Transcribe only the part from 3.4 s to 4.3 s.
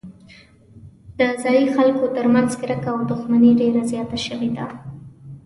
ډېره زیاته